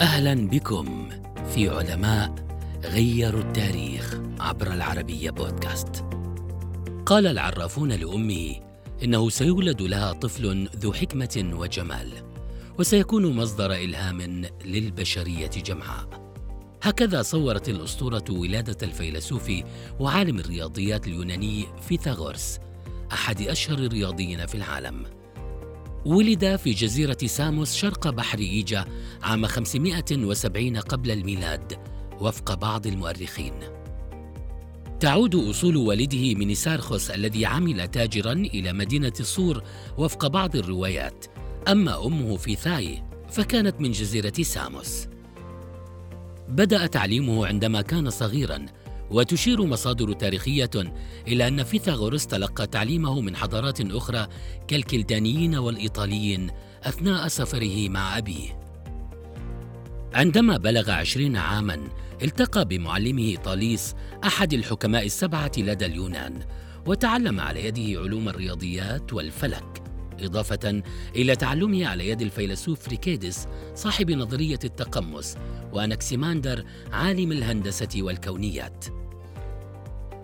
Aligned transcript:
أهلا 0.00 0.48
بكم 0.48 1.08
في 1.54 1.68
علماء 1.68 2.34
غيروا 2.84 3.40
التاريخ 3.40 4.20
عبر 4.40 4.72
العربية 4.72 5.30
بودكاست. 5.30 6.04
قال 7.06 7.26
العرافون 7.26 7.92
لامه 7.92 8.56
إنه 9.02 9.28
سيولد 9.28 9.82
لها 9.82 10.12
طفل 10.12 10.68
ذو 10.76 10.92
حكمة 10.92 11.50
وجمال 11.52 12.12
وسيكون 12.78 13.36
مصدر 13.36 13.72
إلهام 13.72 14.46
للبشرية 14.64 15.50
جمعاء. 15.66 16.32
هكذا 16.82 17.22
صورت 17.22 17.68
الأسطورة 17.68 18.24
ولادة 18.30 18.86
الفيلسوف 18.86 19.52
وعالم 20.00 20.38
الرياضيات 20.38 21.06
اليوناني 21.06 21.66
فيثاغورس 21.88 22.58
أحد 23.12 23.42
أشهر 23.42 23.78
الرياضيين 23.78 24.46
في 24.46 24.54
العالم. 24.54 25.06
ولد 26.04 26.56
في 26.56 26.70
جزيرة 26.70 27.16
ساموس 27.26 27.74
شرق 27.74 28.08
بحر 28.08 28.38
إيجا 28.38 28.84
عام 29.22 29.46
570 29.46 30.76
قبل 30.76 31.10
الميلاد 31.10 31.78
وفق 32.20 32.54
بعض 32.54 32.86
المؤرخين. 32.86 33.52
تعود 35.00 35.34
أصول 35.34 35.76
والده 35.76 36.34
من 36.34 36.54
سارخوس 36.54 37.10
الذي 37.10 37.46
عمل 37.46 37.88
تاجرا 37.88 38.32
إلى 38.32 38.72
مدينة 38.72 39.12
صور 39.20 39.62
وفق 39.98 40.26
بعض 40.26 40.56
الروايات، 40.56 41.26
أما 41.68 42.06
أمه 42.06 42.36
في 42.36 42.54
ثاي 42.54 43.02
فكانت 43.30 43.80
من 43.80 43.90
جزيرة 43.90 44.42
ساموس. 44.42 45.06
بدأ 46.48 46.86
تعليمه 46.86 47.46
عندما 47.46 47.82
كان 47.82 48.10
صغيرا 48.10 48.66
وتشير 49.10 49.64
مصادر 49.64 50.12
تاريخية 50.12 50.70
إلى 51.28 51.48
أن 51.48 51.62
فيثاغورس 51.62 52.26
تلقى 52.26 52.66
تعليمه 52.66 53.20
من 53.20 53.36
حضارات 53.36 53.80
أخرى 53.80 54.26
كالكلدانيين 54.68 55.56
والإيطاليين 55.56 56.50
أثناء 56.82 57.28
سفره 57.28 57.88
مع 57.88 58.18
أبيه. 58.18 58.58
عندما 60.14 60.56
بلغ 60.56 60.90
عشرين 60.90 61.36
عاما 61.36 61.88
التقى 62.22 62.64
بمعلمه 62.64 63.36
طاليس 63.36 63.94
أحد 64.24 64.52
الحكماء 64.52 65.06
السبعة 65.06 65.52
لدى 65.58 65.86
اليونان 65.86 66.40
وتعلم 66.86 67.40
على 67.40 67.64
يده 67.64 68.00
علوم 68.00 68.28
الرياضيات 68.28 69.12
والفلك 69.12 69.82
إضافة 70.20 70.82
إلى 71.16 71.36
تعلمه 71.36 71.86
على 71.86 72.08
يد 72.08 72.22
الفيلسوف 72.22 72.88
فيريكيدس 72.88 73.46
صاحب 73.74 74.10
نظرية 74.10 74.58
التقمص 74.64 75.34
وأنكسيماندر 75.72 76.64
عالم 76.92 77.32
الهندسة 77.32 77.88
والكونيات 77.96 78.84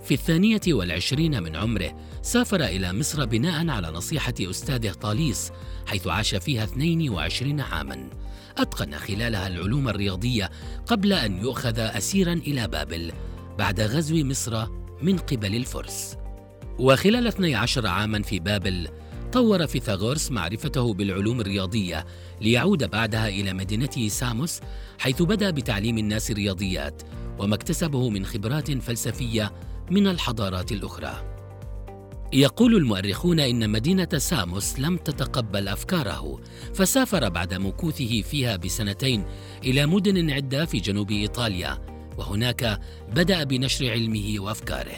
في 0.05 0.15
الثانية 0.15 0.61
والعشرين 0.69 1.43
من 1.43 1.57
عمره 1.57 1.97
سافر 2.23 2.65
إلى 2.65 2.93
مصر 2.93 3.25
بناء 3.25 3.69
على 3.69 3.89
نصيحة 3.89 4.35
أستاذه 4.41 4.93
طاليس 4.93 5.53
حيث 5.87 6.07
عاش 6.07 6.35
فيها 6.35 6.65
22 6.65 7.61
عاماً. 7.61 8.11
أتقن 8.59 8.99
خلالها 8.99 9.47
العلوم 9.47 9.89
الرياضية 9.89 10.51
قبل 10.87 11.13
أن 11.13 11.39
يؤخذ 11.39 11.79
أسيراً 11.79 12.33
إلى 12.33 12.69
بابل 12.69 13.13
بعد 13.59 13.81
غزو 13.81 14.25
مصر 14.25 14.67
من 15.03 15.19
قبل 15.19 15.55
الفرس. 15.55 16.17
وخلال 16.79 17.27
12 17.27 17.87
عاماً 17.87 18.23
في 18.23 18.39
بابل 18.39 18.89
طور 19.33 19.67
فيثاغورس 19.67 20.31
معرفته 20.31 20.95
بالعلوم 20.95 21.41
الرياضية 21.41 22.07
ليعود 22.41 22.91
بعدها 22.91 23.29
إلى 23.29 23.53
مدينته 23.53 24.09
ساموس 24.09 24.61
حيث 24.99 25.23
بدأ 25.23 25.51
بتعليم 25.51 25.99
الناس 25.99 26.31
الرياضيات 26.31 27.03
وما 27.39 27.55
اكتسبه 27.55 28.09
من 28.09 28.27
خبرات 28.27 28.71
فلسفية 28.71 29.53
من 29.91 30.07
الحضارات 30.07 30.73
الأخرى. 30.73 31.35
يقول 32.33 32.77
المؤرخون 32.77 33.41
إن 33.41 33.71
مدينة 33.71 34.09
ساموس 34.17 34.79
لم 34.79 34.97
تتقبل 34.97 35.69
أفكاره، 35.69 36.41
فسافر 36.75 37.29
بعد 37.29 37.55
مكوثه 37.55 38.23
فيها 38.23 38.57
بسنتين 38.57 39.25
إلى 39.65 39.87
مدن 39.87 40.31
عدة 40.31 40.65
في 40.65 40.79
جنوب 40.79 41.11
إيطاليا، 41.11 41.79
وهناك 42.19 42.81
بدأ 43.15 43.45
بنشر 43.45 43.91
علمه 43.91 44.35
وأفكاره. 44.39 44.97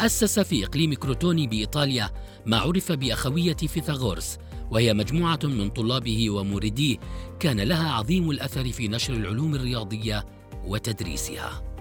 أسس 0.00 0.40
في 0.40 0.64
إقليم 0.64 0.94
كروتوني 0.94 1.46
بإيطاليا 1.46 2.10
ما 2.46 2.56
عرف 2.56 2.92
بأخوية 2.92 3.56
فيثاغورس 3.56 4.38
وهي 4.70 4.94
مجموعة 4.94 5.38
من 5.44 5.70
طلابه 5.70 6.30
ومورديه 6.30 6.96
كان 7.40 7.60
لها 7.60 7.92
عظيم 7.92 8.30
الأثر 8.30 8.72
في 8.72 8.88
نشر 8.88 9.14
العلوم 9.14 9.54
الرياضية 9.54 10.24
وتدريسها. 10.66 11.73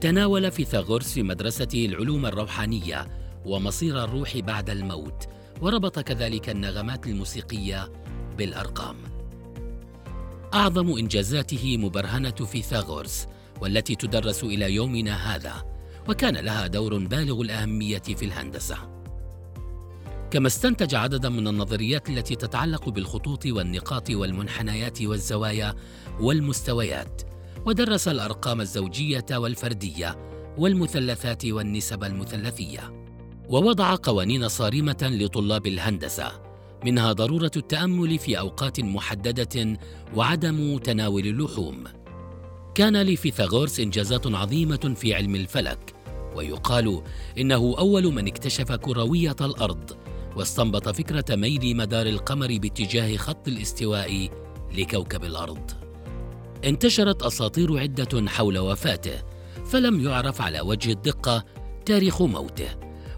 تناول 0.00 0.50
فيثاغورس 0.50 1.12
في 1.12 1.22
مدرسته 1.22 1.86
العلوم 1.86 2.26
الروحانية 2.26 3.08
ومصير 3.44 4.04
الروح 4.04 4.38
بعد 4.38 4.70
الموت 4.70 5.26
وربط 5.60 5.98
كذلك 5.98 6.48
النغمات 6.48 7.06
الموسيقية 7.06 7.92
بالأرقام. 8.38 8.96
أعظم 10.54 10.98
إنجازاته 10.98 11.76
مبرهنة 11.76 12.30
فيثاغورس 12.30 13.26
والتي 13.60 13.94
تدرس 13.94 14.44
إلى 14.44 14.74
يومنا 14.74 15.34
هذا 15.34 15.64
وكان 16.08 16.36
لها 16.36 16.66
دور 16.66 16.98
بالغ 16.98 17.40
الأهمية 17.40 17.98
في 17.98 18.24
الهندسة. 18.24 18.76
كما 20.30 20.46
استنتج 20.46 20.94
عددا 20.94 21.28
من 21.28 21.48
النظريات 21.48 22.08
التي 22.08 22.36
تتعلق 22.36 22.88
بالخطوط 22.88 23.46
والنقاط 23.46 24.10
والمنحنيات 24.10 25.02
والزوايا 25.02 25.74
والمستويات، 26.20 27.22
ودرس 27.68 28.08
الأرقام 28.08 28.60
الزوجية 28.60 29.26
والفردية 29.32 30.18
والمثلثات 30.58 31.46
والنسب 31.46 32.04
المثلثية. 32.04 33.04
ووضع 33.48 33.96
قوانين 34.02 34.48
صارمة 34.48 34.96
لطلاب 35.02 35.66
الهندسة، 35.66 36.32
منها 36.84 37.12
ضرورة 37.12 37.50
التأمل 37.56 38.18
في 38.18 38.38
أوقات 38.38 38.80
محددة 38.80 39.78
وعدم 40.14 40.78
تناول 40.78 41.26
اللحوم. 41.26 41.84
كان 42.74 43.02
لفيثاغورس 43.02 43.80
إنجازات 43.80 44.26
عظيمة 44.26 44.94
في 44.96 45.14
علم 45.14 45.34
الفلك، 45.34 45.94
ويقال 46.36 47.02
إنه 47.38 47.74
أول 47.78 48.14
من 48.14 48.26
اكتشف 48.26 48.72
كروية 48.72 49.36
الأرض 49.40 49.90
واستنبط 50.36 50.88
فكرة 50.88 51.36
ميل 51.36 51.76
مدار 51.76 52.06
القمر 52.06 52.58
باتجاه 52.58 53.16
خط 53.16 53.48
الاستواء 53.48 54.28
لكوكب 54.78 55.24
الأرض 55.24 55.77
انتشرت 56.64 57.22
أساطير 57.22 57.78
عدة 57.78 58.30
حول 58.30 58.58
وفاته 58.58 59.22
فلم 59.64 60.00
يعرف 60.00 60.40
على 60.40 60.60
وجه 60.60 60.92
الدقة 60.92 61.44
تاريخ 61.86 62.22
موته. 62.22 62.68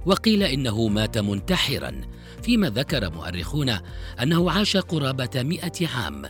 وقيل 0.06 0.43
إنه 0.43 0.89
مات 0.89 1.19
منتحرا 1.19 2.00
فيما 2.43 2.71
ذكر 2.71 3.11
مؤرخون 3.11 3.77
أنه 4.23 4.50
عاش 4.50 4.77
قرابة 4.77 5.31
مئة 5.34 5.89
عام 5.89 6.23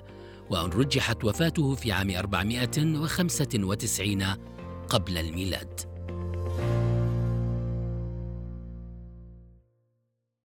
وأن 0.51 0.71
رجحت 0.71 1.25
وفاته 1.25 1.75
في 1.75 1.93
عام 1.93 2.11
495 2.11 4.25
قبل 4.89 5.19
الميلاد. 5.19 5.90